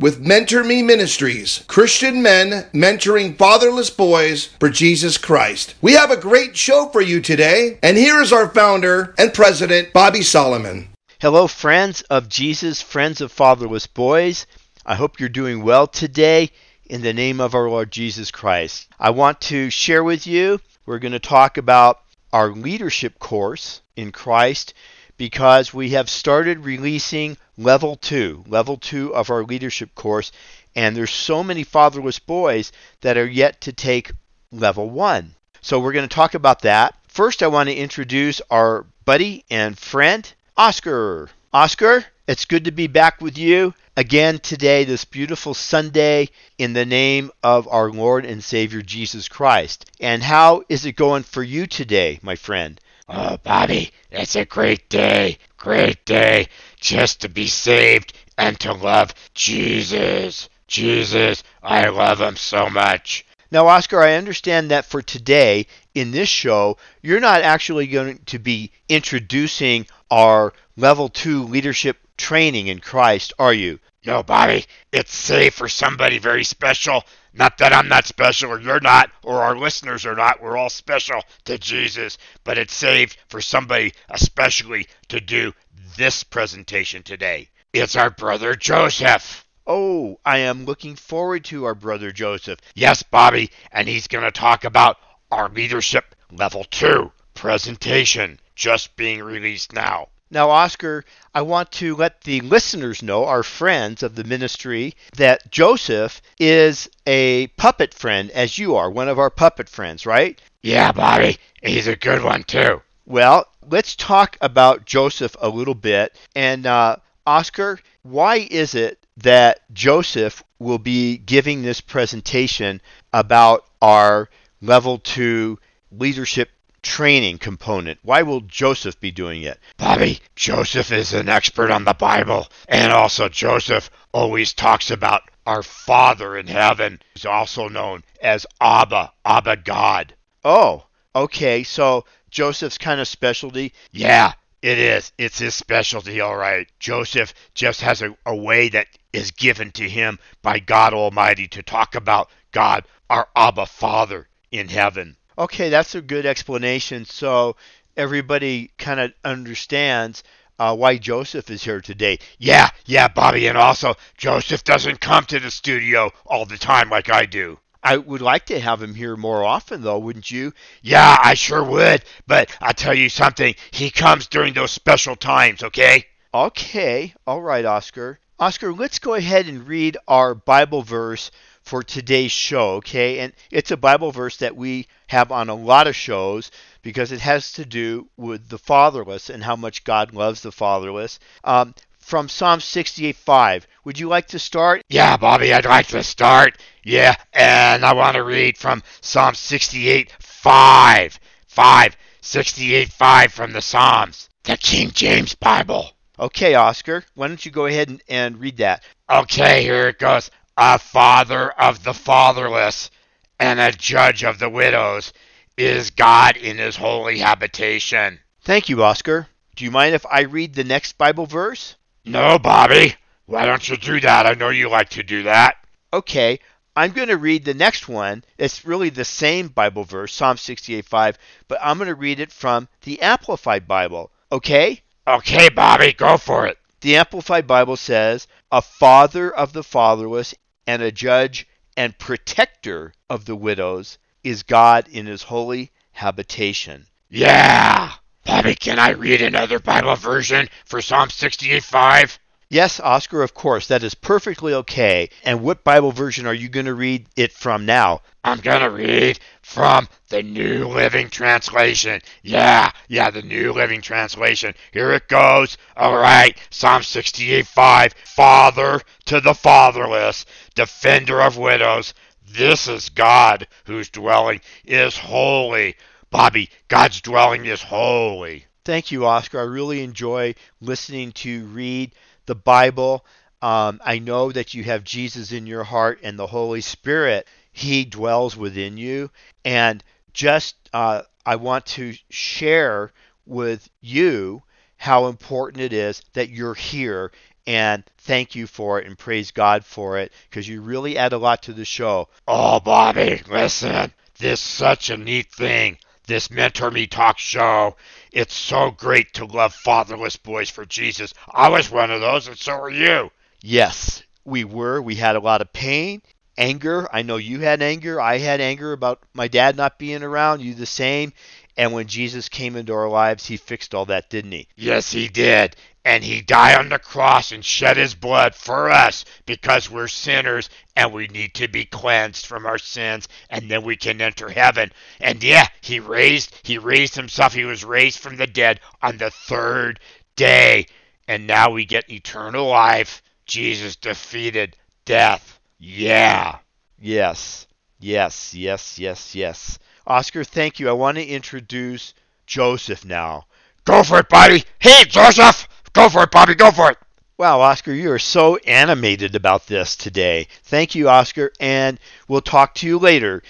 with 0.00 0.20
Mentor 0.20 0.62
Me 0.62 0.80
Ministries, 0.80 1.64
Christian 1.66 2.22
men 2.22 2.66
mentoring 2.72 3.36
fatherless 3.36 3.90
boys 3.90 4.46
for 4.60 4.68
Jesus 4.68 5.18
Christ. 5.18 5.74
We 5.82 5.94
have 5.94 6.12
a 6.12 6.16
great 6.16 6.56
show 6.56 6.88
for 6.92 7.00
you 7.00 7.20
today, 7.20 7.78
and 7.82 7.96
here 7.96 8.20
is 8.20 8.32
our 8.32 8.48
founder 8.48 9.12
and 9.18 9.34
president, 9.34 9.92
Bobby 9.92 10.22
Solomon. 10.22 10.90
Hello, 11.20 11.48
friends 11.48 12.02
of 12.02 12.28
Jesus, 12.28 12.80
friends 12.80 13.20
of 13.20 13.32
fatherless 13.32 13.88
boys. 13.88 14.46
I 14.86 14.94
hope 14.94 15.18
you're 15.18 15.28
doing 15.28 15.64
well 15.64 15.88
today 15.88 16.52
in 16.86 17.02
the 17.02 17.12
name 17.12 17.40
of 17.40 17.56
our 17.56 17.68
Lord 17.68 17.90
Jesus 17.90 18.30
Christ. 18.30 18.86
I 19.00 19.10
want 19.10 19.40
to 19.42 19.68
share 19.68 20.04
with 20.04 20.28
you, 20.28 20.60
we're 20.86 21.00
going 21.00 21.12
to 21.12 21.18
talk 21.18 21.58
about 21.58 22.02
our 22.32 22.52
leadership 22.52 23.18
course 23.18 23.80
in 23.96 24.12
Christ 24.12 24.74
because 25.18 25.74
we 25.74 25.90
have 25.90 26.08
started 26.08 26.64
releasing 26.64 27.36
level 27.58 27.96
two, 27.96 28.44
level 28.46 28.78
two 28.78 29.14
of 29.14 29.28
our 29.28 29.44
leadership 29.44 29.94
course, 29.94 30.32
and 30.74 30.96
there's 30.96 31.10
so 31.10 31.44
many 31.44 31.64
fatherless 31.64 32.18
boys 32.18 32.72
that 33.02 33.18
are 33.18 33.26
yet 33.26 33.60
to 33.60 33.72
take 33.72 34.12
level 34.50 34.88
one. 34.88 35.34
So 35.60 35.80
we're 35.80 35.92
going 35.92 36.08
to 36.08 36.14
talk 36.14 36.34
about 36.34 36.62
that. 36.62 36.94
First, 37.08 37.42
I 37.42 37.48
want 37.48 37.68
to 37.68 37.74
introduce 37.74 38.40
our 38.48 38.86
buddy 39.04 39.44
and 39.50 39.76
friend, 39.76 40.32
Oscar. 40.56 41.28
Oscar, 41.52 42.04
it's 42.28 42.44
good 42.44 42.64
to 42.64 42.70
be 42.70 42.86
back 42.86 43.20
with 43.20 43.36
you 43.36 43.74
again 43.96 44.38
today, 44.38 44.84
this 44.84 45.04
beautiful 45.04 45.54
Sunday, 45.54 46.28
in 46.58 46.74
the 46.74 46.86
name 46.86 47.32
of 47.42 47.66
our 47.66 47.90
Lord 47.90 48.24
and 48.24 48.44
Savior 48.44 48.82
Jesus 48.82 49.26
Christ. 49.26 49.90
And 49.98 50.22
how 50.22 50.62
is 50.68 50.86
it 50.86 50.92
going 50.92 51.24
for 51.24 51.42
you 51.42 51.66
today, 51.66 52.20
my 52.22 52.36
friend? 52.36 52.80
Oh, 53.08 53.38
Bobby, 53.38 53.90
it's 54.10 54.36
a 54.36 54.44
great 54.44 54.90
day, 54.90 55.38
great 55.56 56.04
day 56.04 56.48
just 56.78 57.22
to 57.22 57.28
be 57.30 57.46
saved 57.46 58.12
and 58.36 58.60
to 58.60 58.74
love 58.74 59.14
Jesus. 59.34 60.48
Jesus, 60.66 61.42
I 61.62 61.88
love 61.88 62.20
him 62.20 62.36
so 62.36 62.68
much. 62.68 63.24
Now, 63.50 63.66
Oscar, 63.66 64.02
I 64.02 64.14
understand 64.14 64.70
that 64.70 64.84
for 64.84 65.00
today, 65.00 65.66
in 65.94 66.10
this 66.10 66.28
show, 66.28 66.76
you're 67.00 67.18
not 67.18 67.40
actually 67.40 67.86
going 67.86 68.18
to 68.26 68.38
be 68.38 68.72
introducing 68.90 69.86
our 70.10 70.52
level 70.76 71.08
two 71.08 71.44
leadership 71.44 71.96
training 72.18 72.66
in 72.66 72.78
Christ, 72.78 73.32
are 73.38 73.54
you? 73.54 73.78
No, 74.04 74.22
Bobby, 74.22 74.66
it's 74.92 75.14
saved 75.14 75.54
for 75.54 75.68
somebody 75.68 76.18
very 76.18 76.44
special. 76.44 77.04
Not 77.38 77.58
that 77.58 77.72
I'm 77.72 77.86
not 77.86 78.04
special, 78.04 78.50
or 78.50 78.60
you're 78.60 78.80
not, 78.80 79.12
or 79.22 79.44
our 79.44 79.56
listeners 79.56 80.04
are 80.04 80.16
not. 80.16 80.42
We're 80.42 80.56
all 80.56 80.68
special 80.68 81.22
to 81.44 81.56
Jesus, 81.56 82.18
but 82.42 82.58
it's 82.58 82.74
saved 82.74 83.16
for 83.28 83.40
somebody 83.40 83.92
especially 84.08 84.88
to 85.06 85.20
do 85.20 85.54
this 85.96 86.24
presentation 86.24 87.04
today. 87.04 87.48
It's 87.72 87.94
our 87.94 88.10
brother 88.10 88.56
Joseph. 88.56 89.46
Oh, 89.68 90.18
I 90.24 90.38
am 90.38 90.64
looking 90.64 90.96
forward 90.96 91.44
to 91.44 91.64
our 91.66 91.76
brother 91.76 92.10
Joseph. 92.10 92.58
Yes, 92.74 93.04
Bobby, 93.04 93.52
and 93.70 93.86
he's 93.86 94.08
going 94.08 94.24
to 94.24 94.32
talk 94.32 94.64
about 94.64 94.96
our 95.30 95.48
leadership 95.48 96.16
level 96.32 96.64
two 96.64 97.12
presentation 97.34 98.40
just 98.56 98.96
being 98.96 99.22
released 99.22 99.72
now. 99.72 100.08
Now, 100.30 100.50
Oscar, 100.50 101.04
I 101.34 101.42
want 101.42 101.72
to 101.72 101.96
let 101.96 102.22
the 102.22 102.40
listeners 102.42 103.02
know, 103.02 103.24
our 103.24 103.42
friends 103.42 104.02
of 104.02 104.14
the 104.14 104.24
ministry, 104.24 104.94
that 105.16 105.50
Joseph 105.50 106.20
is 106.38 106.88
a 107.06 107.46
puppet 107.56 107.94
friend, 107.94 108.30
as 108.32 108.58
you 108.58 108.76
are, 108.76 108.90
one 108.90 109.08
of 109.08 109.18
our 109.18 109.30
puppet 109.30 109.68
friends, 109.68 110.04
right? 110.04 110.40
Yeah, 110.62 110.92
Bobby, 110.92 111.38
he's 111.62 111.86
a 111.86 111.96
good 111.96 112.22
one 112.22 112.42
too. 112.42 112.82
Well, 113.06 113.46
let's 113.70 113.96
talk 113.96 114.36
about 114.40 114.84
Joseph 114.84 115.34
a 115.40 115.48
little 115.48 115.74
bit. 115.74 116.16
And, 116.34 116.66
uh, 116.66 116.96
Oscar, 117.26 117.78
why 118.02 118.46
is 118.50 118.74
it 118.74 118.98
that 119.18 119.60
Joseph 119.72 120.42
will 120.58 120.78
be 120.78 121.18
giving 121.18 121.62
this 121.62 121.80
presentation 121.80 122.80
about 123.12 123.64
our 123.80 124.28
level 124.60 124.98
two 124.98 125.58
leadership 125.90 126.50
training 126.88 127.36
component. 127.36 127.98
Why 128.02 128.22
will 128.22 128.40
Joseph 128.40 128.98
be 128.98 129.10
doing 129.10 129.42
it? 129.42 129.60
Bobby, 129.76 130.20
Joseph 130.34 130.90
is 130.90 131.12
an 131.12 131.28
expert 131.28 131.70
on 131.70 131.84
the 131.84 131.92
Bible, 131.92 132.48
and 132.66 132.90
also 132.90 133.28
Joseph 133.28 133.90
always 134.10 134.54
talks 134.54 134.90
about 134.90 135.20
our 135.44 135.62
Father 135.62 136.38
in 136.38 136.46
heaven, 136.46 136.98
who's 137.12 137.26
also 137.26 137.68
known 137.68 138.04
as 138.22 138.46
Abba, 138.58 139.12
Abba 139.22 139.58
God. 139.58 140.14
Oh, 140.42 140.86
okay. 141.14 141.62
So 141.62 142.06
Joseph's 142.30 142.78
kind 142.78 143.02
of 143.02 143.06
specialty. 143.06 143.74
Yeah, 143.92 144.32
it 144.62 144.78
is. 144.78 145.12
It's 145.18 145.38
his 145.38 145.54
specialty, 145.54 146.22
all 146.22 146.36
right. 146.36 146.66
Joseph 146.78 147.34
just 147.52 147.82
has 147.82 148.00
a, 148.00 148.16
a 148.24 148.34
way 148.34 148.70
that 148.70 148.86
is 149.12 149.30
given 149.30 149.72
to 149.72 149.86
him 149.86 150.18
by 150.40 150.58
God 150.58 150.94
Almighty 150.94 151.48
to 151.48 151.62
talk 151.62 151.94
about 151.94 152.30
God, 152.50 152.84
our 153.10 153.28
Abba 153.36 153.66
Father 153.66 154.26
in 154.50 154.68
heaven. 154.68 155.17
Okay, 155.38 155.68
that's 155.68 155.94
a 155.94 156.02
good 156.02 156.26
explanation. 156.26 157.04
So 157.04 157.54
everybody 157.96 158.72
kind 158.76 158.98
of 158.98 159.12
understands 159.24 160.24
uh, 160.58 160.74
why 160.74 160.98
Joseph 160.98 161.48
is 161.48 161.62
here 161.62 161.80
today. 161.80 162.18
Yeah, 162.38 162.68
yeah, 162.86 163.06
Bobby, 163.06 163.46
and 163.46 163.56
also 163.56 163.94
Joseph 164.16 164.64
doesn't 164.64 165.00
come 165.00 165.24
to 165.26 165.38
the 165.38 165.52
studio 165.52 166.10
all 166.26 166.44
the 166.44 166.58
time 166.58 166.90
like 166.90 167.08
I 167.08 167.24
do. 167.26 167.60
I 167.84 167.98
would 167.98 168.20
like 168.20 168.46
to 168.46 168.58
have 168.58 168.82
him 168.82 168.96
here 168.96 169.16
more 169.16 169.44
often, 169.44 169.82
though, 169.82 170.00
wouldn't 170.00 170.28
you? 170.28 170.52
Yeah, 170.82 171.16
I 171.22 171.34
sure 171.34 171.62
would. 171.62 172.02
But 172.26 172.50
I'll 172.60 172.72
tell 172.72 172.94
you 172.94 173.08
something. 173.08 173.54
He 173.70 173.90
comes 173.90 174.26
during 174.26 174.54
those 174.54 174.72
special 174.72 175.14
times, 175.14 175.62
okay? 175.62 176.04
Okay. 176.34 177.14
All 177.24 177.40
right, 177.40 177.64
Oscar. 177.64 178.18
Oscar, 178.40 178.72
let's 178.72 178.98
go 178.98 179.14
ahead 179.14 179.46
and 179.46 179.68
read 179.68 179.96
our 180.08 180.34
Bible 180.34 180.82
verse 180.82 181.30
for 181.68 181.82
today's 181.82 182.32
show, 182.32 182.76
okay? 182.76 183.18
And 183.18 183.34
it's 183.50 183.70
a 183.70 183.76
Bible 183.76 184.10
verse 184.10 184.38
that 184.38 184.56
we 184.56 184.86
have 185.08 185.30
on 185.30 185.50
a 185.50 185.54
lot 185.54 185.86
of 185.86 185.94
shows 185.94 186.50
because 186.82 187.12
it 187.12 187.20
has 187.20 187.52
to 187.52 187.66
do 187.66 188.08
with 188.16 188.48
the 188.48 188.58
fatherless 188.58 189.28
and 189.28 189.44
how 189.44 189.54
much 189.54 189.84
God 189.84 190.14
loves 190.14 190.40
the 190.40 190.50
fatherless. 190.50 191.18
Um, 191.44 191.74
from 191.98 192.30
Psalm 192.30 192.60
68:5. 192.60 193.66
Would 193.84 193.98
you 193.98 194.08
like 194.08 194.28
to 194.28 194.38
start? 194.38 194.80
Yeah, 194.88 195.18
Bobby, 195.18 195.52
I'd 195.52 195.66
like 195.66 195.88
to 195.88 196.02
start. 196.02 196.56
Yeah, 196.82 197.14
and 197.34 197.84
I 197.84 197.92
want 197.92 198.14
to 198.14 198.24
read 198.24 198.56
from 198.56 198.82
Psalm 199.02 199.34
68:5. 199.34 200.08
5. 200.18 201.20
5 201.48 201.96
68:5 202.22 203.30
from 203.30 203.52
the 203.52 203.60
Psalms, 203.60 204.30
the 204.44 204.56
King 204.56 204.90
James 204.92 205.34
Bible. 205.34 205.92
Okay, 206.18 206.54
Oscar, 206.54 207.04
why 207.14 207.28
don't 207.28 207.44
you 207.44 207.50
go 207.50 207.66
ahead 207.66 207.88
and, 207.88 208.02
and 208.08 208.40
read 208.40 208.56
that? 208.56 208.82
Okay, 209.10 209.62
here 209.62 209.88
it 209.88 209.98
goes 209.98 210.30
a 210.60 210.76
father 210.76 211.52
of 211.52 211.84
the 211.84 211.94
fatherless 211.94 212.90
and 213.38 213.60
a 213.60 213.70
judge 213.70 214.24
of 214.24 214.40
the 214.40 214.50
widows 214.50 215.12
is 215.56 215.92
God 215.92 216.36
in 216.36 216.58
his 216.58 216.74
holy 216.74 217.18
habitation. 217.18 218.18
Thank 218.42 218.68
you, 218.68 218.82
Oscar. 218.82 219.28
Do 219.54 219.64
you 219.64 219.70
mind 219.70 219.94
if 219.94 220.04
I 220.06 220.22
read 220.22 220.54
the 220.54 220.64
next 220.64 220.98
Bible 220.98 221.26
verse? 221.26 221.76
No, 222.04 222.40
Bobby. 222.40 222.96
Why 223.26 223.46
don't 223.46 223.68
you 223.68 223.76
do 223.76 224.00
that? 224.00 224.26
I 224.26 224.32
know 224.32 224.48
you 224.48 224.68
like 224.68 224.88
to 224.90 225.04
do 225.04 225.22
that. 225.24 225.58
Okay, 225.92 226.40
I'm 226.74 226.90
going 226.90 227.08
to 227.08 227.16
read 227.16 227.44
the 227.44 227.54
next 227.54 227.88
one. 227.88 228.24
It's 228.36 228.64
really 228.64 228.90
the 228.90 229.04
same 229.04 229.48
Bible 229.48 229.84
verse, 229.84 230.12
Psalm 230.12 230.38
68:5, 230.38 231.14
but 231.46 231.58
I'm 231.62 231.78
going 231.78 231.86
to 231.86 231.94
read 231.94 232.18
it 232.18 232.32
from 232.32 232.66
the 232.82 233.00
Amplified 233.00 233.68
Bible. 233.68 234.10
Okay? 234.32 234.82
Okay, 235.06 235.50
Bobby, 235.50 235.92
go 235.92 236.16
for 236.16 236.46
it. 236.46 236.58
The 236.80 236.96
Amplified 236.96 237.46
Bible 237.46 237.76
says, 237.76 238.26
"A 238.50 238.60
father 238.60 239.32
of 239.32 239.52
the 239.52 239.62
fatherless 239.62 240.34
and 240.68 240.82
a 240.82 240.92
judge 240.92 241.48
and 241.78 241.96
protector 241.96 242.92
of 243.08 243.24
the 243.24 243.34
widows 243.34 243.96
is 244.22 244.42
God 244.42 244.86
in 244.86 245.06
his 245.06 245.22
holy 245.22 245.72
habitation. 245.92 246.86
Yeah! 247.08 247.94
Bobby, 248.26 248.54
can 248.54 248.78
I 248.78 248.90
read 248.90 249.22
another 249.22 249.58
Bible 249.60 249.96
version 249.96 250.50
for 250.66 250.82
Psalm 250.82 251.08
68:5? 251.08 252.18
Yes, 252.50 252.80
Oscar, 252.80 253.22
of 253.22 253.34
course. 253.34 253.66
That 253.66 253.82
is 253.82 253.94
perfectly 253.94 254.54
okay. 254.54 255.10
And 255.22 255.42
what 255.42 255.64
Bible 255.64 255.92
version 255.92 256.26
are 256.26 256.32
you 256.32 256.48
going 256.48 256.64
to 256.64 256.74
read 256.74 257.06
it 257.14 257.30
from 257.30 257.66
now? 257.66 258.00
I'm 258.24 258.40
going 258.40 258.62
to 258.62 258.70
read 258.70 259.20
from 259.42 259.86
the 260.08 260.22
New 260.22 260.66
Living 260.66 261.10
Translation. 261.10 262.00
Yeah, 262.22 262.70
yeah, 262.88 263.10
the 263.10 263.20
New 263.20 263.52
Living 263.52 263.82
Translation. 263.82 264.54
Here 264.72 264.92
it 264.92 265.08
goes. 265.08 265.58
All 265.76 265.96
right, 265.96 266.38
Psalm 266.48 266.82
68 266.82 267.46
5. 267.46 267.94
Father 268.04 268.80
to 269.04 269.20
the 269.20 269.34
fatherless, 269.34 270.24
defender 270.54 271.20
of 271.20 271.36
widows. 271.36 271.92
This 272.26 272.66
is 272.66 272.88
God 272.88 273.46
whose 273.66 273.90
dwelling 273.90 274.40
is 274.64 274.96
holy. 274.96 275.76
Bobby, 276.10 276.48
God's 276.68 277.02
dwelling 277.02 277.44
is 277.44 277.60
holy. 277.60 278.46
Thank 278.64 278.90
you, 278.90 279.04
Oscar. 279.04 279.40
I 279.40 279.44
really 279.44 279.82
enjoy 279.82 280.34
listening 280.60 281.12
to 281.12 281.46
read 281.46 281.92
the 282.28 282.36
Bible. 282.36 283.04
Um, 283.42 283.80
I 283.84 283.98
know 283.98 284.30
that 284.30 284.54
you 284.54 284.62
have 284.64 284.84
Jesus 284.84 285.32
in 285.32 285.46
your 285.46 285.64
heart 285.64 285.98
and 286.04 286.16
the 286.16 286.26
Holy 286.26 286.60
Spirit. 286.60 287.26
He 287.50 287.84
dwells 287.84 288.36
within 288.36 288.76
you. 288.76 289.10
And 289.44 289.82
just 290.12 290.54
uh, 290.72 291.02
I 291.26 291.36
want 291.36 291.66
to 291.66 291.94
share 292.10 292.92
with 293.26 293.68
you 293.80 294.42
how 294.76 295.06
important 295.06 295.62
it 295.62 295.72
is 295.72 296.02
that 296.12 296.28
you're 296.28 296.54
here. 296.54 297.10
And 297.46 297.82
thank 297.98 298.34
you 298.34 298.46
for 298.46 298.78
it 298.78 298.86
and 298.86 298.98
praise 298.98 299.30
God 299.30 299.64
for 299.64 299.98
it 299.98 300.12
because 300.28 300.46
you 300.46 300.60
really 300.60 300.98
add 300.98 301.14
a 301.14 301.18
lot 301.18 301.42
to 301.44 301.52
the 301.54 301.64
show. 301.64 302.08
Oh, 302.28 302.60
Bobby, 302.60 303.22
listen. 303.28 303.92
This 304.18 304.40
is 304.40 304.46
such 304.46 304.90
a 304.90 304.96
neat 304.96 305.32
thing 305.32 305.78
this 306.08 306.30
Mentor 306.30 306.72
Me 306.72 306.88
Talk 306.88 307.18
show. 307.18 307.76
It's 308.10 308.34
so 308.34 308.72
great 308.72 309.14
to 309.14 309.26
love 309.26 309.54
fatherless 309.54 310.16
boys 310.16 310.50
for 310.50 310.66
Jesus. 310.66 311.14
I 311.32 311.50
was 311.50 311.70
one 311.70 311.92
of 311.92 312.00
those, 312.00 312.26
and 312.26 312.36
so 312.36 312.54
are 312.54 312.70
you. 312.70 313.10
Yes, 313.40 314.02
we 314.24 314.42
were. 314.42 314.82
We 314.82 314.96
had 314.96 315.14
a 315.14 315.20
lot 315.20 315.42
of 315.42 315.52
pain, 315.52 316.02
anger. 316.36 316.88
I 316.92 317.02
know 317.02 317.16
you 317.16 317.40
had 317.40 317.62
anger. 317.62 318.00
I 318.00 318.18
had 318.18 318.40
anger 318.40 318.72
about 318.72 319.00
my 319.14 319.28
dad 319.28 319.56
not 319.56 319.78
being 319.78 320.02
around. 320.02 320.40
You 320.40 320.54
the 320.54 320.66
same. 320.66 321.12
And 321.56 321.72
when 321.72 321.86
Jesus 321.86 322.28
came 322.28 322.56
into 322.56 322.72
our 322.72 322.88
lives, 322.88 323.26
he 323.26 323.36
fixed 323.36 323.74
all 323.74 323.84
that, 323.86 324.10
didn't 324.10 324.32
he? 324.32 324.48
Yes, 324.56 324.90
he 324.90 325.08
did. 325.08 325.56
And 325.88 326.04
he 326.04 326.20
died 326.20 326.58
on 326.58 326.68
the 326.68 326.78
cross 326.78 327.32
and 327.32 327.42
shed 327.42 327.78
his 327.78 327.94
blood 327.94 328.34
for 328.34 328.68
us 328.68 329.06
because 329.24 329.70
we're 329.70 329.88
sinners 329.88 330.50
and 330.76 330.92
we 330.92 331.06
need 331.06 331.32
to 331.36 331.48
be 331.48 331.64
cleansed 331.64 332.26
from 332.26 332.44
our 332.44 332.58
sins 332.58 333.08
and 333.30 333.50
then 333.50 333.62
we 333.62 333.74
can 333.74 334.02
enter 334.02 334.28
heaven. 334.28 334.70
And 335.00 335.24
yeah, 335.24 335.46
he 335.62 335.80
raised 335.80 336.38
he 336.42 336.58
raised 336.58 336.94
himself. 336.94 337.32
He 337.32 337.46
was 337.46 337.64
raised 337.64 338.00
from 338.00 338.16
the 338.16 338.26
dead 338.26 338.60
on 338.82 338.98
the 338.98 339.10
third 339.10 339.80
day. 340.14 340.66
And 341.08 341.26
now 341.26 341.52
we 341.52 341.64
get 341.64 341.90
eternal 341.90 342.46
life. 342.46 343.00
Jesus 343.24 343.74
defeated 343.74 344.58
death. 344.84 345.40
Yeah. 345.58 346.36
Yes. 346.78 347.46
Yes, 347.80 348.34
yes, 348.34 348.78
yes, 348.78 349.14
yes. 349.14 349.58
Oscar, 349.86 350.22
thank 350.22 350.60
you. 350.60 350.68
I 350.68 350.72
want 350.72 350.98
to 350.98 351.06
introduce 351.06 351.94
Joseph 352.26 352.84
now. 352.84 353.24
Go 353.64 353.82
for 353.82 354.00
it, 354.00 354.10
buddy 354.10 354.44
Hey, 354.58 354.84
Joseph. 354.84 355.48
Go 355.78 355.88
for 355.88 356.02
it, 356.02 356.10
Bobby. 356.10 356.34
Go 356.34 356.50
for 356.50 356.72
it. 356.72 356.78
Wow, 357.18 357.40
Oscar, 357.40 357.72
you 357.72 357.92
are 357.92 358.00
so 358.00 358.34
animated 358.38 359.14
about 359.14 359.46
this 359.46 359.76
today. 359.76 360.26
Thank 360.42 360.74
you, 360.74 360.88
Oscar, 360.88 361.30
and 361.38 361.78
we'll 362.08 362.20
talk 362.20 362.56
to 362.56 362.66
you 362.66 362.80
later. 362.80 363.22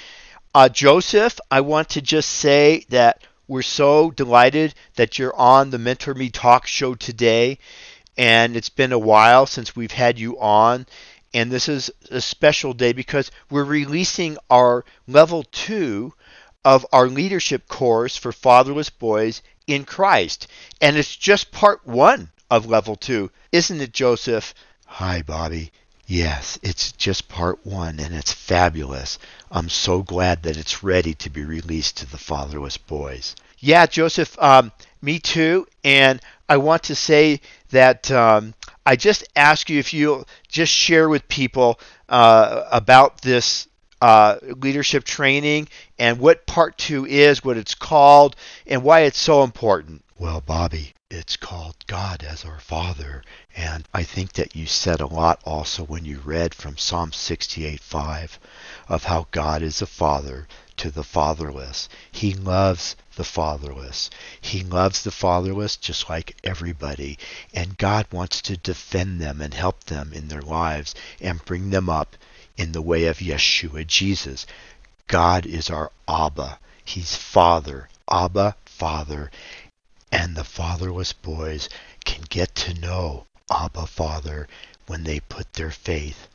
Uh, 0.54 0.70
Joseph, 0.70 1.38
I 1.50 1.60
want 1.60 1.90
to 1.90 2.00
just 2.00 2.30
say 2.30 2.86
that 2.88 3.22
we're 3.48 3.60
so 3.60 4.10
delighted 4.10 4.74
that 4.96 5.18
you're 5.18 5.36
on 5.36 5.68
the 5.68 5.78
Mentor 5.78 6.14
Me 6.14 6.30
Talk 6.30 6.66
show 6.66 6.94
today, 6.94 7.58
and 8.16 8.56
it's 8.56 8.70
been 8.70 8.92
a 8.92 8.98
while 8.98 9.44
since 9.44 9.76
we've 9.76 9.92
had 9.92 10.18
you 10.18 10.40
on. 10.40 10.86
And 11.34 11.50
this 11.50 11.68
is 11.68 11.90
a 12.10 12.22
special 12.22 12.72
day 12.72 12.94
because 12.94 13.30
we're 13.50 13.62
releasing 13.64 14.38
our 14.48 14.86
level 15.06 15.42
two 15.52 16.14
of 16.64 16.86
our 16.94 17.08
leadership 17.08 17.68
course 17.68 18.16
for 18.16 18.32
fatherless 18.32 18.88
boys 18.88 19.42
in 19.66 19.84
Christ. 19.84 20.46
And 20.80 20.96
it's 20.96 21.14
just 21.14 21.52
part 21.52 21.86
one 21.86 22.30
of 22.50 22.66
level 22.66 22.96
two. 22.96 23.30
Isn't 23.52 23.80
it, 23.80 23.92
Joseph? 23.92 24.54
Hi, 24.86 25.22
Bobby. 25.22 25.70
Yes, 26.06 26.58
it's 26.62 26.92
just 26.92 27.28
part 27.28 27.66
one, 27.66 28.00
and 28.00 28.14
it's 28.14 28.32
fabulous. 28.32 29.18
I'm 29.50 29.68
so 29.68 30.02
glad 30.02 30.42
that 30.44 30.56
it's 30.56 30.82
ready 30.82 31.12
to 31.14 31.28
be 31.28 31.44
released 31.44 31.98
to 31.98 32.10
the 32.10 32.16
fatherless 32.16 32.78
boys. 32.78 33.36
Yeah, 33.58 33.84
Joseph, 33.84 34.40
um, 34.40 34.72
me 35.02 35.18
too. 35.18 35.66
And 35.84 36.20
I 36.48 36.56
want 36.56 36.84
to 36.84 36.94
say 36.94 37.40
that 37.70 38.10
um, 38.10 38.54
I 38.86 38.96
just 38.96 39.24
ask 39.36 39.68
you 39.68 39.78
if 39.78 39.92
you'll 39.92 40.26
just 40.48 40.72
share 40.72 41.10
with 41.10 41.28
people 41.28 41.78
uh, 42.08 42.64
about 42.72 43.20
this 43.20 43.68
uh, 44.00 44.36
leadership 44.42 45.04
training 45.04 45.68
and 45.98 46.18
what 46.18 46.46
part 46.46 46.78
two 46.78 47.04
is, 47.04 47.44
what 47.44 47.58
it's 47.58 47.74
called, 47.74 48.36
and 48.66 48.82
why 48.82 49.00
it's 49.00 49.18
so 49.18 49.42
important. 49.42 50.02
Well, 50.18 50.40
Bobby, 50.40 50.94
it's 51.10 51.37
called 51.37 51.75
God 51.87 52.22
as 52.22 52.44
our 52.44 52.60
Father, 52.60 53.25
and 53.56 53.88
I 53.94 54.02
think 54.02 54.34
that 54.34 54.55
you 54.55 54.66
said 54.66 55.00
a 55.00 55.06
lot 55.06 55.40
also 55.43 55.82
when 55.82 56.05
you 56.05 56.19
read 56.19 56.55
from 56.55 56.76
Psalm 56.76 57.12
68:5 57.12 58.38
of 58.88 59.05
how 59.05 59.26
God 59.31 59.62
is 59.62 59.81
a 59.81 59.87
father 59.87 60.46
to 60.76 60.90
the 60.90 61.02
fatherless. 61.02 61.88
He 62.12 62.34
loves 62.34 62.94
the 63.16 63.25
fatherless. 63.25 64.10
He 64.38 64.62
loves 64.62 65.02
the 65.02 65.10
fatherless 65.10 65.76
just 65.76 66.10
like 66.10 66.37
everybody, 66.44 67.19
and 67.54 67.78
God 67.78 68.06
wants 68.12 68.43
to 68.43 68.58
defend 68.58 69.19
them 69.19 69.40
and 69.40 69.54
help 69.54 69.84
them 69.84 70.12
in 70.12 70.28
their 70.28 70.43
lives 70.43 70.94
and 71.22 71.43
bring 71.46 71.70
them 71.70 71.88
up 71.88 72.16
in 72.58 72.72
the 72.72 72.82
way 72.82 73.06
of 73.06 73.20
Yeshua 73.20 73.87
Jesus. 73.87 74.46
God 75.06 75.46
is 75.46 75.70
our 75.70 75.90
Abba. 76.06 76.58
He's 76.84 77.16
Father. 77.16 77.88
Abba, 78.11 78.56
Father. 78.66 79.31
And 80.10 80.37
the 80.37 80.44
fatherless 80.44 81.12
boys 81.12 81.69
can 82.05 82.22
get 82.28 82.55
to 82.56 82.75
know 82.75 83.26
Abba, 83.50 83.87
Father, 83.87 84.49
when 84.87 85.05
they 85.05 85.20
put 85.20 85.52
their 85.52 85.70
faith 85.70 86.28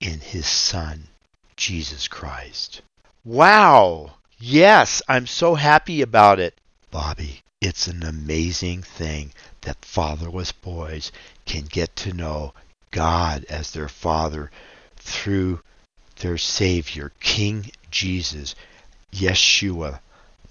in 0.00 0.20
His 0.20 0.46
Son, 0.46 1.08
Jesus 1.56 2.06
Christ. 2.08 2.82
Wow! 3.24 4.14
Yes, 4.38 5.02
I'm 5.08 5.26
so 5.26 5.56
happy 5.56 6.00
about 6.00 6.38
it. 6.38 6.60
Bobby, 6.90 7.42
it's 7.60 7.88
an 7.88 8.04
amazing 8.04 8.82
thing 8.82 9.32
that 9.62 9.84
fatherless 9.84 10.52
boys 10.52 11.10
can 11.44 11.64
get 11.64 11.96
to 11.96 12.12
know 12.12 12.54
God 12.92 13.44
as 13.48 13.72
their 13.72 13.88
Father 13.88 14.50
through 14.96 15.60
their 16.20 16.38
Savior, 16.38 17.12
King 17.20 17.70
Jesus, 17.90 18.54
Yeshua, 19.12 20.00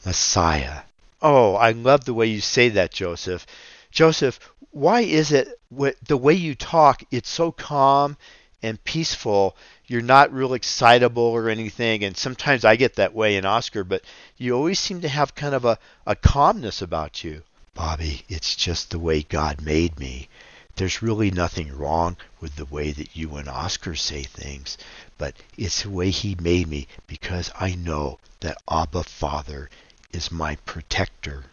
Messiah. 0.06 0.82
Oh, 1.22 1.56
I 1.56 1.72
love 1.72 2.06
the 2.06 2.14
way 2.14 2.28
you 2.28 2.42
say 2.42 2.70
that, 2.70 2.92
Joseph. 2.92 3.48
Joseph, 3.90 4.40
why 4.70 5.02
is 5.02 5.32
it 5.32 5.60
the 6.06 6.18
way 6.18 6.34
you 6.34 6.54
talk, 6.54 7.04
it's 7.10 7.30
so 7.30 7.52
calm 7.52 8.18
and 8.62 8.84
peaceful? 8.84 9.58
You're 9.88 10.02
not 10.02 10.32
real 10.32 10.54
excitable 10.54 11.24
or 11.24 11.50
anything, 11.50 12.04
and 12.04 12.16
sometimes 12.16 12.64
I 12.64 12.76
get 12.76 12.96
that 12.96 13.16
way 13.16 13.36
in 13.36 13.46
Oscar, 13.46 13.84
but 13.84 14.04
you 14.38 14.54
always 14.54 14.78
seem 14.80 15.02
to 15.02 15.10
have 15.10 15.34
kind 15.34 15.56
of 15.56 15.66
a, 15.66 15.80
a 16.06 16.16
calmness 16.16 16.84
about 16.84 17.24
you. 17.24 17.42
Bobby, 17.74 18.24
it's 18.30 18.56
just 18.56 18.92
the 18.92 19.00
way 19.00 19.24
God 19.24 19.62
made 19.62 19.98
me. 19.98 20.30
There's 20.76 21.02
really 21.02 21.32
nothing 21.32 21.76
wrong 21.76 22.18
with 22.40 22.56
the 22.58 22.66
way 22.66 22.92
that 22.92 23.16
you 23.16 23.36
and 23.38 23.50
Oscar 23.50 23.96
say 23.96 24.22
things, 24.22 24.78
but 25.18 25.34
it's 25.58 25.82
the 25.82 25.90
way 25.90 26.12
He 26.12 26.36
made 26.40 26.68
me 26.68 26.88
because 27.08 27.50
I 27.60 27.74
know 27.74 28.20
that 28.42 28.62
Abba 28.70 29.04
Father 29.04 29.72
is 30.12 30.32
my 30.32 30.56
protector. 30.66 31.46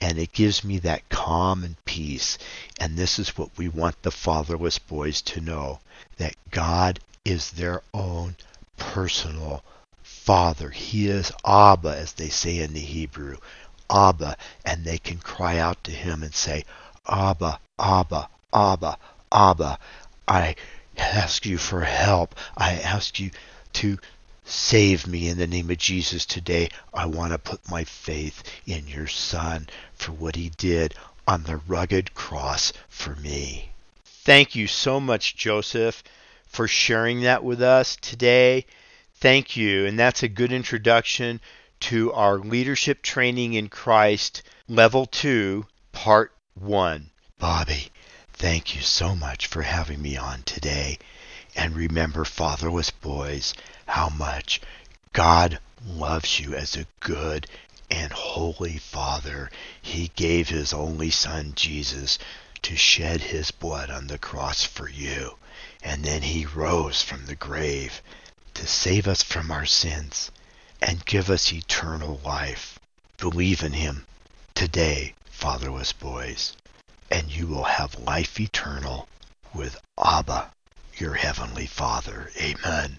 And 0.00 0.18
it 0.18 0.32
gives 0.32 0.64
me 0.64 0.78
that 0.78 1.08
calm 1.08 1.64
and 1.64 1.82
peace. 1.84 2.38
And 2.78 2.96
this 2.96 3.18
is 3.18 3.36
what 3.38 3.56
we 3.56 3.68
want 3.68 4.02
the 4.02 4.10
fatherless 4.10 4.78
boys 4.78 5.22
to 5.22 5.40
know 5.40 5.80
that 6.16 6.34
God 6.50 7.00
is 7.24 7.52
their 7.52 7.82
own 7.94 8.36
personal 8.76 9.62
Father. 10.02 10.70
He 10.70 11.08
is 11.08 11.32
Abba, 11.44 11.96
as 11.96 12.12
they 12.12 12.28
say 12.28 12.58
in 12.58 12.74
the 12.74 12.80
Hebrew. 12.80 13.36
Abba. 13.88 14.36
And 14.64 14.84
they 14.84 14.98
can 14.98 15.18
cry 15.18 15.58
out 15.58 15.82
to 15.84 15.90
Him 15.90 16.22
and 16.22 16.34
say, 16.34 16.64
Abba, 17.08 17.58
Abba, 17.78 18.28
Abba, 18.52 18.98
Abba, 19.32 19.78
I 20.28 20.54
ask 20.96 21.46
you 21.46 21.58
for 21.58 21.80
help. 21.80 22.34
I 22.56 22.74
ask 22.74 23.18
you 23.18 23.30
to 23.74 23.98
save 24.44 25.06
me 25.06 25.28
in 25.28 25.38
the 25.38 25.46
name 25.46 25.70
of 25.70 25.78
Jesus 25.78 26.26
today. 26.26 26.68
I 26.92 27.06
want 27.06 27.32
to 27.32 27.38
put 27.38 27.70
my 27.70 27.84
faith 27.84 28.42
in 28.66 28.86
your 28.86 29.06
Son 29.06 29.68
for 29.94 30.12
what 30.12 30.36
he 30.36 30.50
did 30.50 30.94
on 31.26 31.44
the 31.44 31.56
rugged 31.56 32.14
cross 32.14 32.72
for 32.88 33.14
me. 33.16 33.70
Thank 34.04 34.54
you 34.54 34.66
so 34.66 35.00
much, 35.00 35.36
Joseph, 35.36 36.02
for 36.46 36.68
sharing 36.68 37.22
that 37.22 37.44
with 37.44 37.62
us 37.62 37.96
today. 37.96 38.66
Thank 39.14 39.56
you. 39.56 39.86
And 39.86 39.98
that's 39.98 40.22
a 40.22 40.28
good 40.28 40.52
introduction 40.52 41.40
to 41.80 42.12
our 42.12 42.38
leadership 42.38 43.02
training 43.02 43.54
in 43.54 43.68
Christ, 43.68 44.42
level 44.68 45.06
2, 45.06 45.66
part 45.92 46.32
1. 46.54 47.10
Bobby, 47.38 47.90
Thank 48.42 48.74
you 48.74 48.80
so 48.80 49.14
much 49.14 49.46
for 49.46 49.62
having 49.62 50.02
me 50.02 50.16
on 50.16 50.42
today. 50.42 50.98
And 51.54 51.76
remember, 51.76 52.24
fatherless 52.24 52.90
boys, 52.90 53.54
how 53.86 54.08
much 54.08 54.60
God 55.12 55.58
loves 55.86 56.40
you 56.40 56.54
as 56.54 56.76
a 56.76 56.86
good 57.00 57.46
and 57.90 58.12
holy 58.12 58.78
Father. 58.78 59.50
He 59.82 60.10
gave 60.16 60.48
His 60.48 60.72
only 60.72 61.10
Son, 61.10 61.52
Jesus, 61.54 62.18
to 62.62 62.76
shed 62.76 63.20
His 63.20 63.50
blood 63.50 63.90
on 63.90 64.06
the 64.06 64.18
cross 64.18 64.64
for 64.64 64.88
you. 64.88 65.36
And 65.82 66.04
then 66.04 66.22
He 66.22 66.46
rose 66.46 67.02
from 67.02 67.26
the 67.26 67.36
grave 67.36 68.00
to 68.54 68.66
save 68.66 69.06
us 69.06 69.22
from 69.22 69.50
our 69.50 69.66
sins 69.66 70.30
and 70.80 71.04
give 71.04 71.28
us 71.28 71.52
eternal 71.52 72.20
life. 72.24 72.78
Believe 73.18 73.62
in 73.62 73.72
Him 73.72 74.06
today, 74.54 75.14
fatherless 75.26 75.92
boys, 75.92 76.56
and 77.10 77.30
you 77.30 77.46
will 77.46 77.64
have 77.64 77.98
life 77.98 78.40
eternal 78.40 79.08
with 79.54 79.78
Abba, 80.02 80.50
your 81.00 81.14
heavenly 81.14 81.66
Father. 81.66 82.30
Amen. 82.40 82.98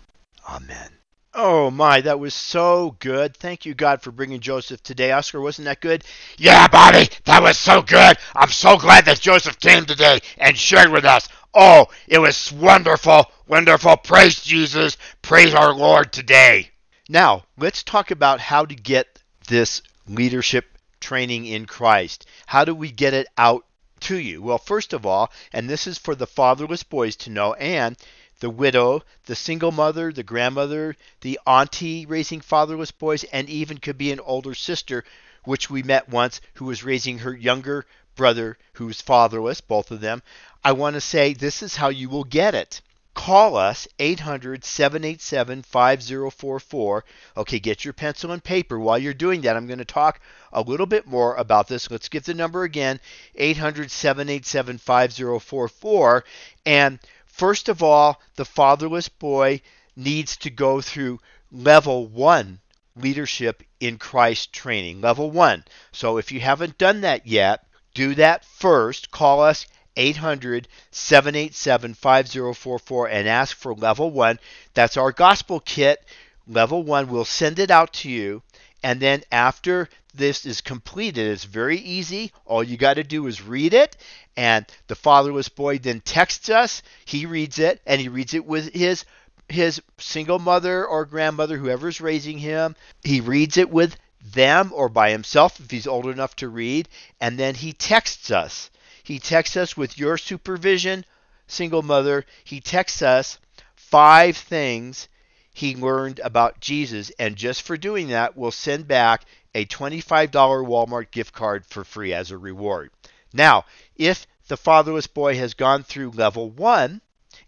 Amen. 0.49 0.89
Oh 1.35 1.71
my, 1.71 2.01
that 2.01 2.19
was 2.19 2.35
so 2.35 2.95
good. 2.99 3.35
Thank 3.35 3.65
you, 3.65 3.73
God, 3.73 4.03
for 4.03 4.11
bringing 4.11 4.39
Joseph 4.39 4.83
today. 4.83 5.11
Oscar, 5.11 5.41
wasn't 5.41 5.65
that 5.65 5.81
good? 5.81 6.03
Yeah, 6.37 6.67
Bobby, 6.67 7.09
that 7.25 7.41
was 7.41 7.57
so 7.57 7.81
good. 7.81 8.17
I'm 8.35 8.49
so 8.49 8.77
glad 8.77 9.05
that 9.05 9.19
Joseph 9.19 9.59
came 9.59 9.85
today 9.85 10.19
and 10.37 10.55
shared 10.55 10.91
with 10.91 11.05
us. 11.05 11.27
Oh, 11.55 11.87
it 12.07 12.19
was 12.19 12.51
wonderful, 12.51 13.31
wonderful. 13.47 13.97
Praise 13.97 14.43
Jesus. 14.43 14.97
Praise 15.23 15.55
our 15.55 15.73
Lord 15.73 16.13
today. 16.13 16.69
Now, 17.09 17.45
let's 17.57 17.81
talk 17.81 18.11
about 18.11 18.39
how 18.39 18.65
to 18.65 18.75
get 18.75 19.19
this 19.47 19.81
leadership 20.07 20.77
training 20.99 21.45
in 21.45 21.65
Christ. 21.65 22.27
How 22.45 22.63
do 22.63 22.75
we 22.75 22.91
get 22.91 23.13
it 23.13 23.27
out 23.37 23.65
to 24.03 24.17
you? 24.17 24.41
Well, 24.41 24.57
first 24.57 24.93
of 24.93 25.05
all, 25.05 25.31
and 25.51 25.69
this 25.69 25.87
is 25.87 25.97
for 25.97 26.15
the 26.15 26.27
fatherless 26.27 26.83
boys 26.83 27.15
to 27.17 27.29
know, 27.29 27.53
and 27.53 27.97
the 28.39 28.49
widow, 28.49 29.03
the 29.25 29.35
single 29.35 29.71
mother, 29.71 30.11
the 30.11 30.23
grandmother, 30.23 30.95
the 31.21 31.39
auntie 31.47 32.05
raising 32.05 32.41
fatherless 32.41 32.91
boys, 32.91 33.23
and 33.25 33.49
even 33.49 33.77
could 33.77 33.97
be 33.97 34.11
an 34.11 34.19
older 34.19 34.53
sister, 34.53 35.03
which 35.45 35.69
we 35.69 35.83
met 35.83 36.09
once, 36.09 36.41
who 36.55 36.65
was 36.65 36.83
raising 36.83 37.19
her 37.19 37.35
younger 37.35 37.85
brother 38.15 38.57
who's 38.73 39.01
fatherless, 39.01 39.61
both 39.61 39.91
of 39.91 40.01
them. 40.01 40.21
I 40.63 40.73
want 40.73 40.95
to 40.95 41.01
say 41.01 41.33
this 41.33 41.63
is 41.63 41.75
how 41.75 41.89
you 41.89 42.09
will 42.09 42.23
get 42.23 42.53
it. 42.55 42.81
Call 43.13 43.55
us 43.55 43.87
800 43.99 44.63
787 44.63 45.63
5044. 45.63 47.05
Okay, 47.37 47.59
get 47.59 47.85
your 47.85 47.93
pencil 47.93 48.31
and 48.31 48.43
paper. 48.43 48.79
While 48.79 48.97
you're 48.97 49.13
doing 49.13 49.41
that, 49.41 49.55
I'm 49.55 49.67
going 49.67 49.79
to 49.79 49.85
talk 49.85 50.19
a 50.51 50.61
little 50.61 50.87
bit 50.87 51.05
more 51.05 51.35
about 51.35 51.67
this. 51.67 51.89
Let's 51.89 52.09
give 52.09 52.25
the 52.25 52.33
number 52.33 52.63
again 52.63 52.99
800 53.35 53.91
787 53.91 54.77
5044. 54.77 56.23
And 56.65 56.99
First 57.33 57.67
of 57.67 57.81
all, 57.81 58.21
the 58.35 58.45
fatherless 58.45 59.09
boy 59.09 59.63
needs 59.95 60.37
to 60.37 60.51
go 60.51 60.81
through 60.81 61.19
level 61.51 62.05
one 62.05 62.59
leadership 62.95 63.63
in 63.79 63.97
Christ 63.97 64.53
training. 64.53 65.01
Level 65.01 65.31
one. 65.31 65.65
So 65.91 66.19
if 66.19 66.31
you 66.31 66.41
haven't 66.41 66.77
done 66.77 67.01
that 67.01 67.25
yet, 67.25 67.65
do 67.95 68.13
that 68.13 68.45
first. 68.45 69.09
Call 69.09 69.41
us 69.41 69.65
800 69.95 70.67
787 70.91 71.93
5044 71.93 73.07
and 73.09 73.27
ask 73.27 73.55
for 73.57 73.73
level 73.73 74.11
one. 74.11 74.39
That's 74.73 74.97
our 74.97 75.11
gospel 75.11 75.59
kit. 75.59 76.03
Level 76.47 76.83
one, 76.83 77.09
we'll 77.09 77.25
send 77.25 77.59
it 77.59 77.71
out 77.71 77.93
to 77.93 78.09
you. 78.09 78.41
And 78.83 78.99
then 78.99 79.23
after 79.31 79.87
this 80.13 80.45
is 80.45 80.61
completed, 80.61 81.27
it's 81.27 81.45
very 81.45 81.77
easy. 81.77 82.31
All 82.45 82.63
you 82.63 82.75
got 82.77 82.95
to 82.95 83.03
do 83.03 83.27
is 83.27 83.41
read 83.41 83.73
it 83.73 83.95
and 84.35 84.65
the 84.87 84.95
fatherless 84.95 85.49
boy 85.49 85.77
then 85.77 86.01
texts 86.01 86.49
us. 86.49 86.81
He 87.05 87.25
reads 87.25 87.59
it, 87.59 87.81
and 87.85 88.01
he 88.01 88.07
reads 88.07 88.33
it 88.33 88.45
with 88.45 88.73
his 88.73 89.05
his 89.49 89.81
single 89.99 90.39
mother 90.39 90.85
or 90.85 91.05
grandmother, 91.05 91.57
whoever's 91.57 92.01
raising 92.01 92.39
him. 92.39 92.75
He 93.03 93.19
reads 93.19 93.57
it 93.57 93.69
with 93.69 93.97
them 94.23 94.71
or 94.73 94.87
by 94.87 95.11
himself 95.11 95.59
if 95.59 95.69
he's 95.69 95.85
old 95.85 96.07
enough 96.07 96.35
to 96.37 96.47
read, 96.47 96.87
and 97.19 97.37
then 97.37 97.55
he 97.55 97.73
texts 97.73 98.31
us. 98.31 98.71
He 99.03 99.19
texts 99.19 99.57
us 99.57 99.75
with 99.75 99.97
your 99.97 100.17
supervision, 100.17 101.05
single 101.45 101.81
mother. 101.81 102.25
He 102.43 102.61
texts 102.61 103.01
us 103.01 103.37
five 103.75 104.37
things 104.37 105.09
he 105.53 105.75
learned 105.75 106.19
about 106.19 106.59
Jesus, 106.59 107.11
and 107.19 107.35
just 107.35 107.61
for 107.61 107.77
doing 107.77 108.07
that, 108.07 108.35
we'll 108.35 108.51
send 108.51 108.87
back 108.87 109.25
a 109.53 109.65
$25 109.65 110.31
Walmart 110.31 111.11
gift 111.11 111.33
card 111.33 111.65
for 111.65 111.83
free 111.83 112.11
as 112.11 112.31
a 112.31 112.37
reward. 112.37 112.89
Now, 113.33 113.65
if 113.95 114.25
the 114.47 114.57
fatherless 114.57 115.05
boy 115.05 115.35
has 115.37 115.53
gone 115.53 115.83
through 115.83 116.11
level 116.11 116.49
one, 116.49 117.01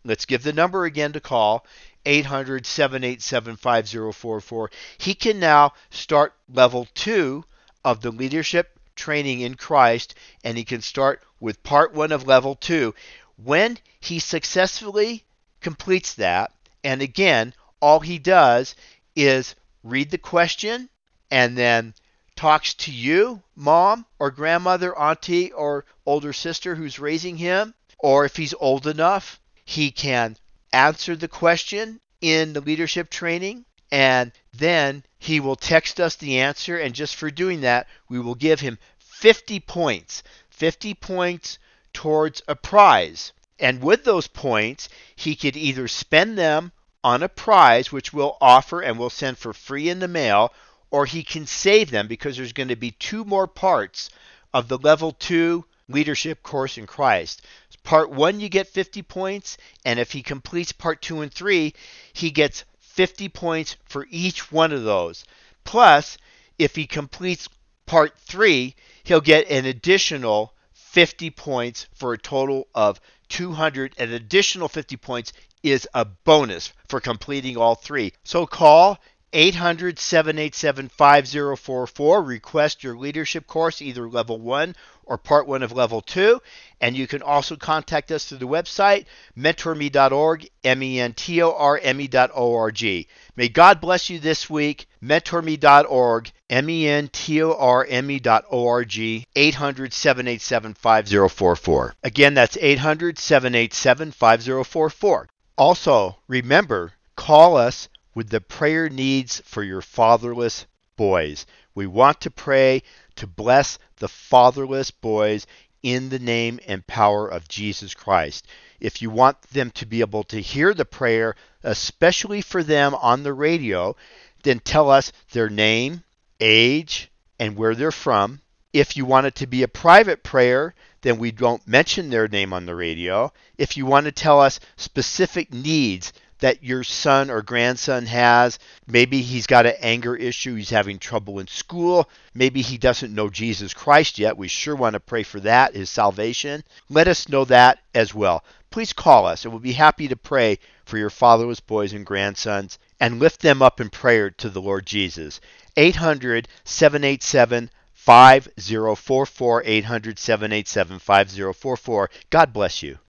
let's 0.03 0.25
give 0.25 0.43
the 0.43 0.53
number 0.53 0.85
again 0.85 1.13
to 1.13 1.19
call 1.19 1.65
800 2.05 2.65
787 2.65 3.55
5044. 3.55 4.71
He 4.99 5.15
can 5.15 5.39
now 5.39 5.73
start 5.89 6.35
level 6.47 6.87
two 6.93 7.43
of 7.83 8.01
the 8.01 8.11
leadership 8.11 8.74
training 8.95 9.41
in 9.41 9.55
Christ, 9.55 10.15
and 10.43 10.57
he 10.57 10.63
can 10.63 10.81
start 10.81 11.23
with 11.39 11.63
part 11.63 11.93
one 11.93 12.11
of 12.11 12.27
level 12.27 12.55
two. 12.55 12.95
When 13.37 13.77
he 13.99 14.19
successfully 14.19 15.25
completes 15.61 16.13
that, 16.15 16.51
and 16.83 17.01
again, 17.01 17.53
all 17.81 17.99
he 17.99 18.17
does 18.17 18.75
is 19.15 19.55
read 19.83 20.11
the 20.11 20.17
question 20.17 20.89
and 21.29 21.57
then 21.57 21.93
talks 22.35 22.73
to 22.73 22.91
you, 22.91 23.41
mom 23.55 24.05
or 24.19 24.31
grandmother, 24.31 24.97
auntie 24.97 25.51
or 25.51 25.85
older 26.05 26.33
sister 26.33 26.75
who's 26.75 26.99
raising 26.99 27.37
him, 27.37 27.73
or 27.99 28.25
if 28.25 28.35
he's 28.35 28.53
old 28.59 28.87
enough, 28.87 29.39
he 29.63 29.91
can 29.91 30.37
answer 30.71 31.15
the 31.15 31.27
question 31.27 31.99
in 32.21 32.53
the 32.53 32.61
leadership 32.61 33.09
training 33.09 33.65
and 33.91 34.31
then 34.53 35.03
he 35.19 35.39
will 35.39 35.55
text 35.55 35.99
us 35.99 36.15
the 36.15 36.39
answer 36.39 36.77
and 36.77 36.93
just 36.93 37.15
for 37.15 37.29
doing 37.29 37.61
that, 37.61 37.87
we 38.09 38.19
will 38.19 38.35
give 38.35 38.59
him 38.59 38.77
50 38.99 39.59
points. 39.61 40.23
50 40.49 40.93
points 40.93 41.59
towards 41.93 42.41
a 42.47 42.55
prize. 42.55 43.31
And 43.59 43.81
with 43.81 44.03
those 44.03 44.27
points, 44.27 44.89
he 45.15 45.35
could 45.35 45.55
either 45.55 45.87
spend 45.87 46.37
them 46.37 46.71
on 47.03 47.23
a 47.23 47.29
prize, 47.29 47.91
which 47.91 48.11
we'll 48.11 48.37
offer 48.41 48.81
and 48.81 48.97
we'll 48.97 49.09
send 49.09 49.37
for 49.37 49.53
free 49.53 49.89
in 49.89 49.99
the 49.99 50.07
mail, 50.07 50.53
or 50.91 51.05
he 51.05 51.23
can 51.23 51.45
save 51.45 51.91
them 51.91 52.07
because 52.07 52.35
there's 52.35 52.53
going 52.53 52.69
to 52.69 52.75
be 52.75 52.91
two 52.91 53.23
more 53.23 53.47
parts 53.47 54.09
of 54.53 54.67
the 54.67 54.77
level 54.77 55.11
two 55.11 55.65
leadership 55.87 56.41
course 56.41 56.77
in 56.77 56.87
Christ. 56.87 57.41
Part 57.83 58.09
one, 58.09 58.39
you 58.39 58.49
get 58.49 58.67
50 58.67 59.03
points, 59.03 59.57
and 59.85 59.99
if 59.99 60.11
he 60.11 60.23
completes 60.23 60.71
part 60.71 61.01
two 61.01 61.21
and 61.21 61.31
three, 61.31 61.75
he 62.13 62.31
gets 62.31 62.65
50 62.95 63.27
points 63.27 63.75
for 63.83 64.07
each 64.09 64.53
one 64.53 64.71
of 64.71 64.85
those. 64.85 65.25
Plus, 65.65 66.17
if 66.57 66.77
he 66.77 66.87
completes 66.87 67.49
part 67.85 68.17
three, 68.17 68.73
he'll 69.03 69.19
get 69.19 69.49
an 69.49 69.65
additional 69.65 70.53
50 70.71 71.29
points 71.31 71.87
for 71.93 72.13
a 72.13 72.17
total 72.17 72.69
of 72.73 73.01
200. 73.27 73.95
An 73.97 74.13
additional 74.13 74.69
50 74.69 74.95
points 74.95 75.33
is 75.61 75.85
a 75.93 76.05
bonus 76.05 76.71
for 76.87 77.01
completing 77.01 77.57
all 77.57 77.75
three. 77.75 78.13
So 78.23 78.47
call 78.47 78.97
800 79.37 79.99
787 79.99 80.87
5044. 80.87 82.23
Request 82.23 82.85
your 82.85 82.95
leadership 82.95 83.45
course, 83.47 83.81
either 83.81 84.07
level 84.07 84.39
one 84.39 84.77
or 85.03 85.17
part 85.17 85.45
one 85.45 85.61
of 85.61 85.73
level 85.73 85.99
two. 85.99 86.41
And 86.79 86.95
you 86.95 87.05
can 87.05 87.21
also 87.21 87.57
contact 87.57 88.11
us 88.11 88.23
through 88.23 88.37
the 88.37 88.47
website, 88.47 89.07
mentorme.org, 89.37 90.47
M 90.63 90.81
E 90.81 91.01
N 91.01 91.11
T 91.11 91.41
O 91.41 91.51
R 91.51 91.77
M 91.83 91.99
E.org. 91.99 93.07
May 93.35 93.49
God 93.49 93.81
bless 93.81 94.09
you 94.09 94.19
this 94.19 94.49
week. 94.49 94.87
Mentorme.org, 95.03 96.31
M 96.49 96.69
E 96.69 96.87
N 96.87 97.09
T 97.09 97.43
O 97.43 97.51
R 97.51 97.85
M 97.89 98.09
E.org, 98.09 99.25
800 99.35 99.93
787 99.93 100.73
5044. 100.75 101.95
Again, 102.05 102.33
that's 102.35 102.57
800 102.61 103.19
787 103.19 104.11
5044. 104.11 105.27
Also, 105.57 106.15
remember, 106.29 106.93
call 107.17 107.57
us 107.57 107.89
with 108.15 108.29
the 108.29 108.41
prayer 108.41 108.89
needs 108.89 109.41
for 109.41 109.61
your 109.61 109.81
fatherless 109.81 110.65
boys. 110.95 111.45
We 111.75 111.85
want 111.85 112.21
to 112.21 112.31
pray 112.31 112.81
to 113.17 113.27
bless 113.27 113.77
the 113.97 114.07
fatherless 114.07 114.89
boys 114.89 115.45
in 115.83 116.09
the 116.09 116.19
name 116.19 116.59
and 116.65 116.87
power 116.87 117.27
of 117.27 117.47
Jesus 117.47 117.93
Christ. 117.93 118.47
If 118.79 119.01
you 119.01 119.09
want 119.09 119.41
them 119.43 119.69
to 119.71 119.85
be 119.85 119.99
able 119.99 120.23
to 120.25 120.41
hear 120.41 120.73
the 120.73 120.85
prayer, 120.85 121.35
especially 121.63 122.41
for 122.41 122.63
them 122.63 122.95
on 122.95 123.23
the 123.23 123.33
radio, 123.33 123.95
then 124.43 124.59
tell 124.59 124.89
us 124.89 125.11
their 125.31 125.49
name, 125.49 126.03
age, 126.39 127.11
and 127.39 127.55
where 127.55 127.75
they're 127.75 127.91
from. 127.91 128.41
If 128.73 128.97
you 128.97 129.05
want 129.05 129.27
it 129.27 129.35
to 129.35 129.47
be 129.47 129.63
a 129.63 129.67
private 129.67 130.23
prayer, 130.23 130.73
then 131.01 131.17
we 131.17 131.31
don't 131.31 131.67
mention 131.67 132.09
their 132.09 132.27
name 132.27 132.51
on 132.51 132.65
the 132.65 132.75
radio. 132.75 133.31
If 133.57 133.77
you 133.77 133.85
want 133.85 134.05
to 134.05 134.11
tell 134.11 134.41
us 134.41 134.59
specific 134.75 135.53
needs 135.53 136.11
that 136.45 136.63
your 136.63 136.83
son 136.83 137.31
or 137.31 137.41
grandson 137.41 138.05
has. 138.05 138.59
Maybe 138.85 139.23
he's 139.23 139.47
got 139.47 139.65
an 139.65 139.73
anger 139.79 140.15
issue, 140.15 140.53
he's 140.53 140.69
having 140.69 140.99
trouble 140.99 141.39
in 141.39 141.47
school, 141.47 142.07
maybe 142.35 142.61
he 142.61 142.77
doesn't 142.77 143.15
know 143.15 143.29
Jesus 143.29 143.73
Christ 143.73 144.19
yet. 144.19 144.37
We 144.37 144.47
sure 144.47 144.75
want 144.75 144.93
to 144.93 144.99
pray 144.99 145.23
for 145.23 145.39
that, 145.39 145.73
his 145.73 145.89
salvation. 145.89 146.63
Let 146.87 147.07
us 147.07 147.29
know 147.29 147.45
that 147.45 147.79
as 147.95 148.13
well. 148.13 148.43
Please 148.69 148.93
call 148.93 149.25
us 149.25 149.43
and 149.43 149.51
we'll 149.51 149.59
be 149.59 149.73
happy 149.73 150.07
to 150.07 150.15
pray 150.15 150.59
for 150.85 150.99
your 150.99 151.09
fatherless 151.09 151.61
boys 151.61 151.93
and 151.93 152.05
grandsons 152.05 152.77
and 152.99 153.17
lift 153.17 153.41
them 153.41 153.63
up 153.63 153.81
in 153.81 153.89
prayer 153.89 154.29
to 154.29 154.47
the 154.47 154.61
Lord 154.61 154.85
Jesus. 154.85 155.41
800 155.77 156.47
787 156.63 157.71
5044 157.95 159.63
800 159.65 160.19
787 160.19 160.99
5044. 160.99 162.09
God 162.29 162.53
bless 162.53 162.83
you. 162.83 162.99